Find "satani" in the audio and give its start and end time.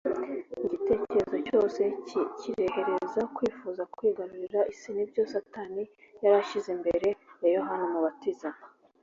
5.33-5.83